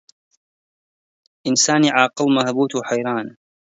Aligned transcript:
ئینسانی 1.45 1.89
عاقڵ 1.97 2.27
مەبهووت 2.35 2.71
و 2.73 2.85
حەیران 2.89 3.27